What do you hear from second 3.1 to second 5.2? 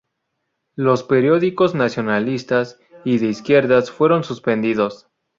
de izquierdas fueron suspendidos.